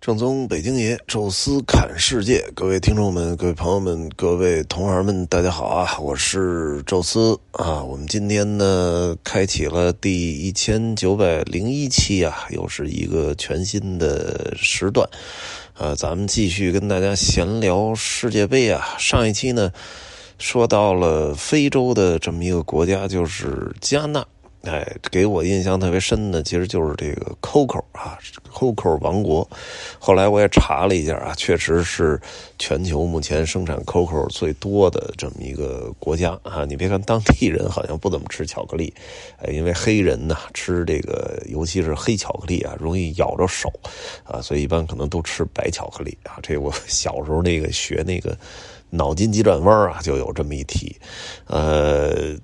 [0.00, 5.98] 正宗北京爷，宙斯侃世界，各位听众们、各位朋友们、各位同行们，大家好啊！
[6.00, 7.84] 我是宙斯啊。
[7.84, 15.06] 我们今天呢，开启了第一千九百零一期啊，又是一个全新的时段
[15.74, 15.94] 啊。
[15.94, 18.96] 咱们继续跟大家闲聊世界杯啊。
[18.98, 19.70] 上一期呢，
[20.38, 24.26] 说到了非洲的这么一个国家，就是加纳。
[24.62, 28.18] 哎，给我印象特别深的，其实就是这个 Coco 啊
[28.52, 29.48] ，Coco 王国。
[29.98, 32.20] 后来我也查了一下啊，确实是
[32.58, 36.66] 全球目前生产 Coco 最多的这么一个国家啊。
[36.66, 38.92] 你别看当地人好像不怎么吃巧克力，
[39.38, 43.72] 哎，因为黑人呐吃这个，尤其是黑巧克力啊，容易咬着手
[44.24, 46.38] 啊，所以一般可能都吃白巧克力啊。
[46.42, 48.36] 这我 小时候那个学那个
[48.90, 50.94] 脑筋急转弯啊，就有这么一题，
[51.46, 52.36] 呃。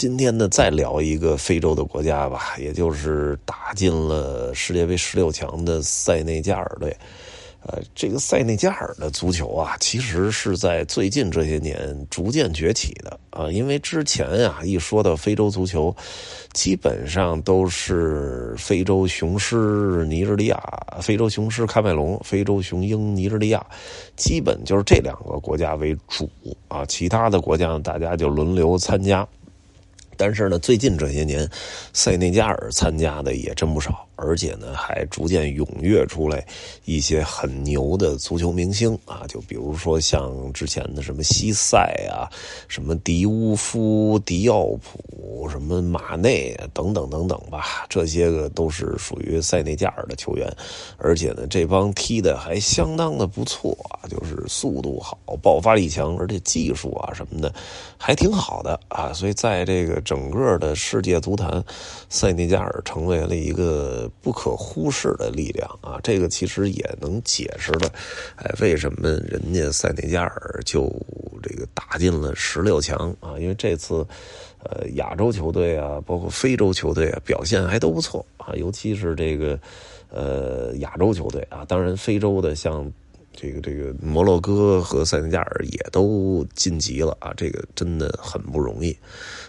[0.00, 6.96] 今天呢，再聊一个非洲的国家吧，也就是打进了世界杯十六强的塞内加尔队。
[7.66, 13.50] 呃，这个塞内加尔的足球啊，其实是在最近这些年逐渐崛起的啊。
[13.50, 15.94] 因为之前啊，一说到非洲足球，
[16.54, 20.58] 基本上都是非洲雄狮尼日利亚、
[21.02, 23.62] 非洲雄狮喀麦隆、非洲雄鹰尼日利亚，
[24.16, 26.26] 基本就是这两个国家为主
[26.68, 26.86] 啊。
[26.86, 29.28] 其他的国家，大家就轮流参加。
[30.20, 31.48] 但是呢，最近这些年，
[31.94, 34.06] 塞内加尔参加的也真不少。
[34.20, 36.46] 而且呢，还逐渐踊跃出来
[36.84, 41.78] 一些很牛的足球明星啊，就比如说像之前的什么西塞
[42.10, 42.28] 啊，
[42.68, 50.54] 什么迪乌夫、迪奥普，什么马内等等等等吧，这些个都是属于塞内加尔的球员。
[50.98, 57.52] 而且呢，这帮踢的还相当的不错啊，就是速度好、爆发力强，而且技术啊什么的
[57.96, 59.14] 还挺好的啊。
[59.14, 61.64] 所以在这个整个的世界足坛，
[62.10, 64.09] 塞内加尔成为了一个。
[64.20, 65.98] 不可忽视的力量啊！
[66.02, 67.92] 这个其实也能解释了，
[68.36, 70.90] 哎，为什么人家塞内加尔就
[71.42, 73.38] 这个打进了十六强啊？
[73.38, 74.06] 因为这次，
[74.62, 79.58] 呃，亚洲球队啊，包括非洲球队啊，表现还都不错啊，尤其是这个，
[80.10, 82.92] 呃，亚洲球队啊，当然非洲的像。
[83.32, 88.96] 这个这个摩洛哥和塞内加尔也都晋级了啊，这个真的很不容易。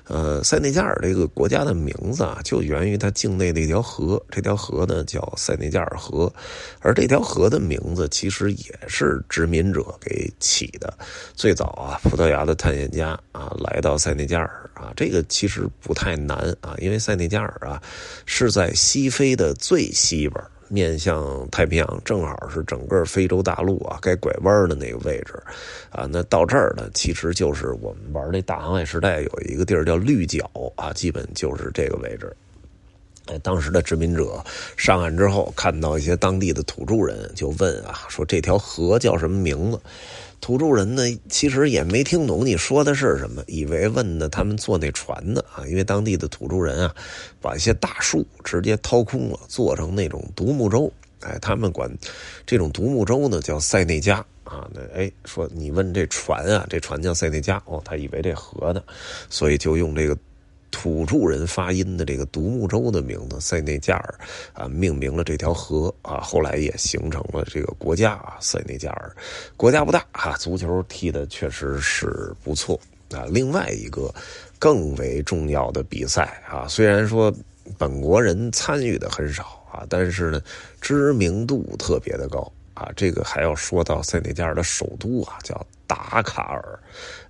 [0.08, 6.32] 呃，塞内加尔这个国家的名字啊，就源于它境内的一条河，这条河呢叫塞内加尔河，
[6.80, 10.94] 而这条河的名字其实也是殖民者给起的。
[11.34, 17.82] 最早啊，葡萄牙的探险家啊来到塞内加尔啊，这个其实不太难啊，因为塞内加尔啊
[18.26, 20.42] 是在西非的最西边。
[20.72, 25.34] 面向太平洋，正好是整个非洲大陆啊该拐弯的那个位置，
[25.90, 32.34] 啊，那到这儿呢，其实就是我们玩那大航海时代有一个地儿叫绿角啊，基本就是这个位置。
[33.28, 34.44] 哎，当时的殖民者
[34.78, 39.80] 上岸之后，看到一些当地的土著人，就问啊，说这条河叫什么名字？
[40.42, 46.94] 土著人呢，其实也没听懂你说的是什么，以为问的他们坐那船呢啊，因为当地的土著人啊，
[47.40, 50.92] 把一些大树直接掏空了，做成那种独木舟。
[51.20, 51.90] 哎，他们管
[52.46, 54.68] 这种独木舟呢叫塞内加啊。
[54.74, 58.82] 那哎，说你问这船啊，这船叫塞内加哦，他以为这河呢，
[59.30, 60.18] 所以就用这个。
[60.72, 64.16] 土著人发音的这个独木舟的名字塞内加尔
[64.54, 69.16] 啊，命名了这条河啊，后来也形成了这个国家啊，塞内加尔。
[69.58, 72.80] 国家不大啊，足球踢的确实是不错
[73.12, 73.26] 啊。
[73.30, 74.14] 另外一个
[74.58, 77.32] 更为重要的比赛啊，虽然说
[77.78, 80.42] 本国人参与的很少啊，但是呢，
[80.80, 82.92] 知名度特别的高啊。
[82.96, 85.66] 这个还要说到塞内加尔的首都啊，叫。
[85.92, 86.80] 达喀尔，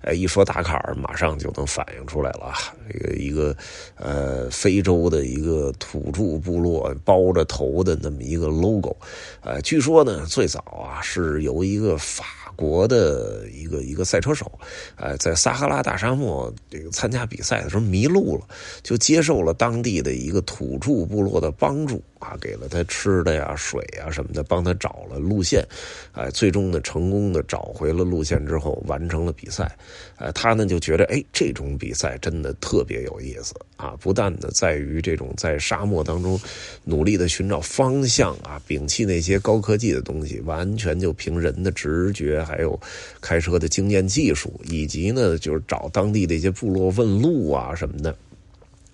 [0.02, 2.54] 哎，一说达喀尔，马上就能反映出来了。
[2.88, 3.56] 这个一个
[3.96, 8.96] 呃，非洲的一个土著部落包着头的那么一个 logo，
[9.40, 12.24] 呃，据说呢，最早啊是由一个法
[12.56, 14.50] 国的一个一个赛车手，
[14.96, 18.46] 呃，在撒哈拉大沙漠这个参加比赛的时候迷路了，
[18.82, 22.02] 就接受了当地的一个土著部落的帮助。
[22.22, 25.66] 啊，给了他吃的呀、水呀什么的，帮他找了路线，
[26.12, 29.76] 哎，最终呢，成功的找回了路线之后，完成了比赛。
[30.18, 33.96] 哎，他呢就觉得，哎，这种比赛真的特别有意思啊！
[34.00, 36.40] 不但呢在于这种在沙漠当中
[36.84, 42.78] 努力的寻找方向啊，摒弃那些高科技的东西，完全就凭人的直觉，还有
[43.20, 48.16] 开车的经验技术，以及呢就是找当地的一些部落问路啊什么的。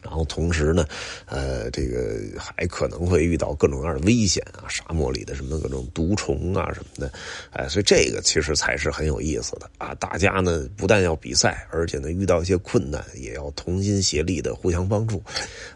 [0.00, 0.86] 然后同时呢，
[1.26, 7.12] 呃，这个还可能会遇到各种各样的危险啊，沙漠里的什么各种毒虫啊什么的，
[7.50, 9.92] 哎，所以这个其实才是很有意思的啊。
[9.96, 15.20] 大家呢不但要比赛，而且呢遇到一些困难也要同心协力的互相帮助，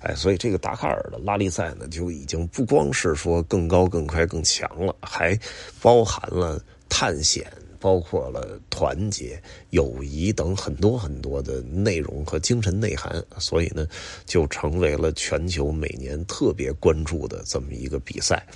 [0.01, 5.39] 哎，所以这个达喀尔的拉力赛呢就已经不光是说更高、更快、更强了，还
[5.83, 7.45] 包含了探险。
[7.83, 13.85] 包括了团结、友谊等很多很多的内容和精神内涵，所以呢，
[14.25, 18.47] 就成为了全球每年特别关注的这么一个比赛。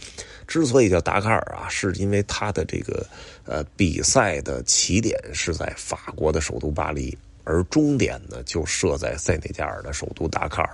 [0.46, 3.04] 之所以叫达喀尔啊，是因为它的这个
[3.44, 10.70] 呃比赛的起点是在法国的首都巴黎，而终点呢就设在塞内加尔的首都达喀尔。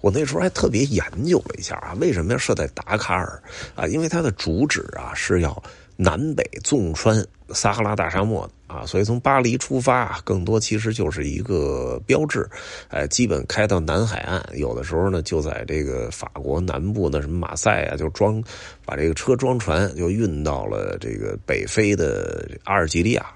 [0.00, 3.40] 我那时候还特别研究了一下啊，为什么要设在达喀尔
[3.76, 3.86] 啊？
[3.86, 5.62] 因为它的主旨啊是要。
[5.96, 12.48] 南北纵穿撒哈拉大沙漠啊，所以从巴黎出发，更多其实就是一个标志，
[12.88, 18.42] 哎，基本开到南海岸，有的时候呢就在这个法国南部的什么马赛啊，就装
[18.86, 23.26] 把这个车装船就运到了这个北非的阿尔及利亚，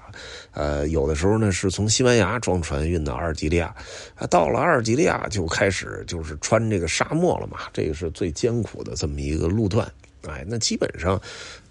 [0.51, 3.73] 呃，有的时候呢是从西班牙装船运到阿尔及利亚，
[4.15, 9.87] 啊，到了阿尔及利亚就开始就是穿这个沙漠了嘛，这个是最艰苦的这么一个路段。
[10.27, 11.19] 哎，那基本上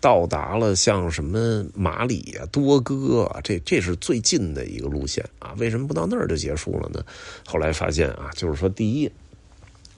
[0.01, 5.55] 到达了像什么马里啊、多哥啊，这这是最近的一个路线啊。
[5.59, 7.05] 为什么不到那儿就结束了呢？
[7.47, 9.11] 后来发现啊，就是说，第一，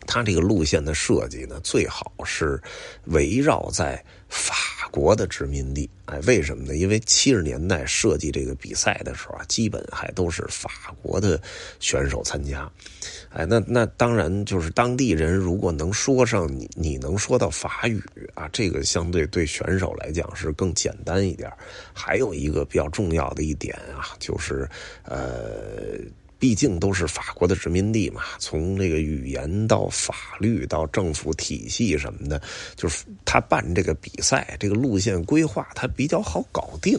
[0.09, 2.61] 它这个路线的设计呢，最好是
[3.05, 4.57] 围绕在法。
[4.91, 6.75] 国的殖民地，哎，为什么呢？
[6.75, 10.71] 因为七十年代设计这个比赛的时候啊，基本还都是法
[11.03, 11.39] 国的
[11.79, 12.67] 选手参加，
[13.29, 18.03] 哎，那那当然就是当地人如果能说上你，你能说到法语
[18.33, 21.53] 啊，这个相对对选手来讲是更简单一点。
[21.93, 24.67] 还有一个比较重要的一点啊，就是
[25.05, 25.99] 呃。
[26.38, 32.40] 毕竟都是法国的殖民地嘛，从这个语言到法律到政府体系什么的，
[32.76, 36.99] 就是他办这个比赛，这个路线规划他比较好搞定，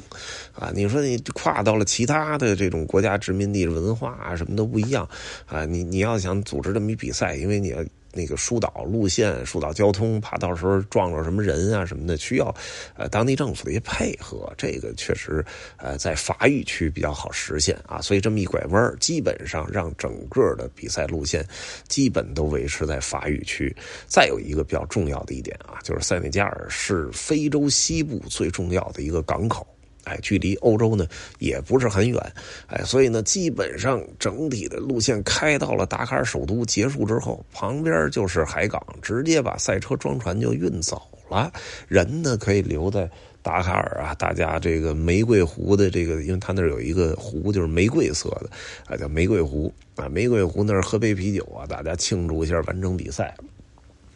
[0.53, 5.07] 啊，你说你跨到了其他的这种国家殖民地，文化啊什么都不一样，
[5.45, 7.83] 啊，你你要想组织这么一比赛，因为你要。
[8.13, 12.53] 那个疏导路线、疏导交通，怕到时候撞着什么人啊什么的，需要
[12.95, 14.51] 呃当地政府的一些配合。
[14.57, 15.43] 这个确实
[15.77, 21.45] 呃在法语区比较好实现啊，所以这么一拐弯基本上让整个的比赛路线
[21.87, 23.75] 基本都维持在法语区。
[24.07, 29.65] 再有一个比较重要的一点啊，就是塞内加尔是非洲西部最重要的一个港口。
[30.09, 31.05] 哎，距离欧洲呢
[31.37, 32.19] 也不是很远，
[32.67, 41.51] 哎，所以呢，基本上整体的路线开到了达喀尔首都结束之后，旁边就是海港，直接把赛车装船就运走了，
[41.87, 43.07] 人呢可以留在
[43.43, 48.49] 达喀尔啊，大家这个玫瑰湖的这个，因为他那儿有一个湖就是玫瑰色的，
[48.87, 49.71] 啊，叫玫瑰湖。
[49.95, 53.35] 啊，玫瑰湖那儿喝杯啤酒啊，大家庆祝一下完成比赛。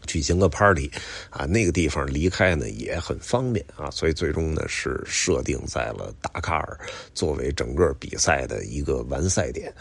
[0.05, 0.91] 举行个 party，
[1.29, 6.79] 啊，那个地方离开呢也很方便啊，所以最终呢是设定在了达喀尔
[7.13, 9.73] 作为整个比赛的一个完赛点。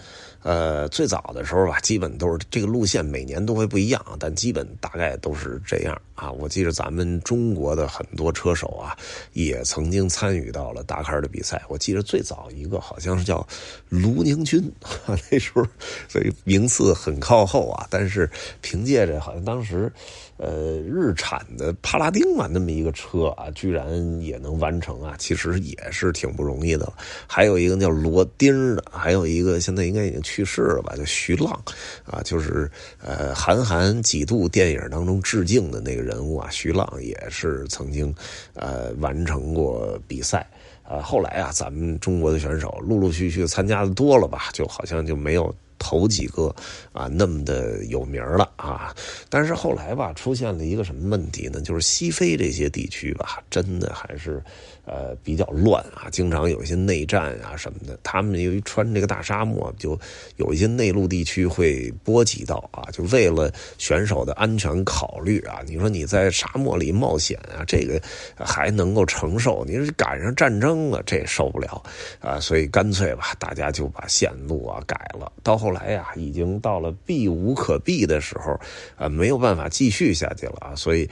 [0.42, 6.30] 呃，最早的时候吧，基本都是这个路线，每年都会不一样，但基本大概都是这样啊。
[6.32, 8.96] 我记得咱们中国的很多车手啊，
[9.32, 11.62] 也曾经参与到了达喀尔的比赛。
[11.68, 13.46] 我记得最早一个好像是叫
[13.88, 14.70] 卢宁军，
[15.30, 15.64] 那时候
[16.08, 18.28] 所以名次很靠后啊，但是
[18.60, 19.92] 凭借着好像当时。
[20.42, 26.92] 呃，日产的帕拉丁嘛，那么一个车啊，居然也能完成啊，其实也是挺不容易的。
[27.28, 31.52] 还有一个叫罗丁的，还有一个现在应该已经去世了吧，叫徐浪
[32.04, 32.68] 啊，就是
[33.00, 38.12] 呃，韩寒几度电影当中致敬的那个人物啊，徐浪也是曾经
[38.54, 40.44] 呃完成过比赛
[40.82, 41.00] 啊。
[41.00, 45.54] 后来啊，咱们中国的选手陆陆续续参加的多了吧，就好像就没有。
[45.82, 46.54] 头几个
[46.92, 48.94] 啊，那么的有名了啊，
[49.28, 51.60] 但是后来吧，出现了一个什么问题呢？
[51.60, 54.40] 就是西非这些地区吧，真的还是
[54.84, 57.98] 呃比较乱啊，经常有一些内战啊什么的。
[58.04, 59.98] 他们由于穿这个大沙漠，就
[60.36, 68.00] 有一些内陆地区会波及到啊，就为了选手的安全考虑啊，你说你在沙漠里冒险啊，这个
[68.36, 71.82] 还能够承受，你说赶上战争了，这受不了
[72.20, 75.72] 啊，所以干脆吧，大家就把线路啊改了，到后。
[75.73, 78.59] 来呀，已经到了避无可避的时候，
[78.97, 81.09] 啊，没有办法继续下去了啊，所以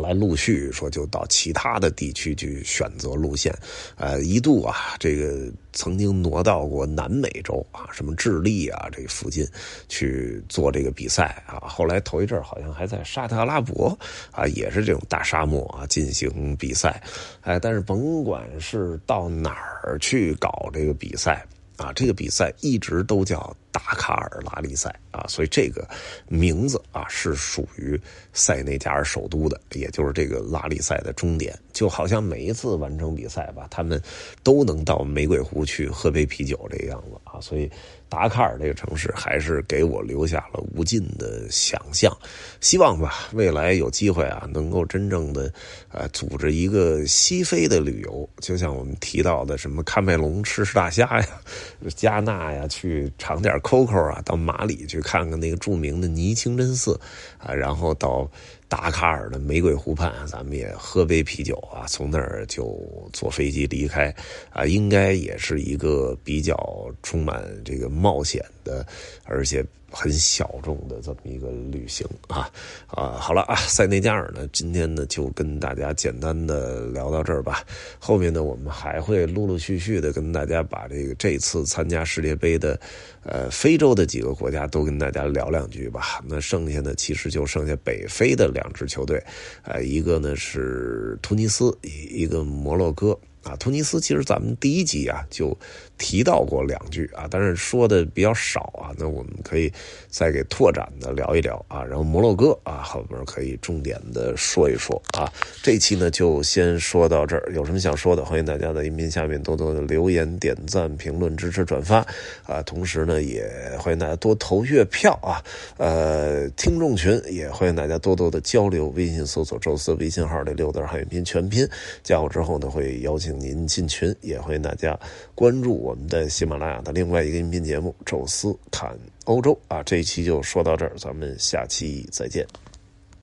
[0.00, 3.52] 来陆续说就到其他的地区去选择路线，
[3.96, 9.44] 呃，一度啊，这个曾经挪到过南美洲啊，什么智利啊这附近
[9.88, 13.98] 去做这个比赛啊，后来头一阵好像还在沙特阿拉伯
[14.30, 17.02] 啊，也是这种大沙漠啊进行比赛，
[17.40, 21.44] 哎，但是甭管是到哪儿去搞这个比赛。
[21.78, 25.88] 啊，这个比赛一直都叫达喀尔拉力赛啊，所以这个
[26.26, 28.00] 名字啊是属于
[28.32, 31.56] 塞内加尔首都的，也就是这个拉力赛的终点。
[31.72, 34.02] 就好像每一次完成比赛吧，他们
[34.42, 37.70] 都能到玫瑰湖去喝杯啤酒这个样子啊，所以
[38.08, 42.12] 达喀尔这个城市还是给我留下了无尽的想象。
[42.60, 45.52] 希望吧，未来有机会啊，能够真正的
[45.92, 51.28] 呃组织一个西非的旅游，就像我们提到的什么喀麦隆吃吃大虾呀，
[51.94, 56.98] 加纳呀去尝点 COCO 啊，到马里去看看那个著名的尼清真寺
[57.38, 58.30] 啊，然后到。
[58.68, 62.78] 达喀尔的玫瑰湖畔，咱们也喝杯啤酒啊，从那儿就
[63.12, 64.14] 坐飞机离开
[64.50, 66.54] 啊，应该也是一个比较
[67.02, 68.86] 充满这个冒险的，
[69.24, 69.64] 而且。
[69.90, 72.50] 很小众的这么一个旅行啊
[72.88, 77.64] 啊，好了啊，塞内加尔呢，今天呢就跟大家简单的聊到这儿吧。
[77.98, 82.78] 后面呢，我们还会陆陆续续的跟大家把这个这次参加世界杯的
[83.22, 86.22] 呃非洲的几个国家都跟大家聊两句吧。
[86.26, 89.22] 那剩下的其实就剩下北非的两支球队，
[89.62, 93.16] 呃，一个呢是突尼斯，一个摩洛哥。
[93.48, 95.56] 啊，突尼斯其实咱们第一集啊就
[95.96, 98.92] 提到过两句啊，但是说的比较少啊。
[98.98, 99.72] 那我们可以
[100.10, 101.82] 再给拓展的聊一聊啊。
[101.82, 105.32] 然后摩洛哥啊，后边可以重点的说一说啊。
[105.62, 112.06] 这期呢就先说到这儿，有什么想说的，欢迎大家在音频下面多多的留言、点赞、评论、支持、转发
[112.44, 112.60] 啊。
[112.66, 115.42] 同时呢，也欢迎大家多投月票啊。
[115.78, 121.66] 呃，听众群也欢迎大家多多的交流，微信搜索“宙斯”微信号的六字汉语拼全拼，
[122.02, 123.37] 加我之后呢会邀请。
[123.38, 124.98] 您进群，也欢迎大家
[125.34, 129.82] 关注我们的喜马拉雅的另外一个音频节目《宙斯侃欧洲》啊！
[129.82, 132.46] 这一期就说到这儿，咱们下期再见。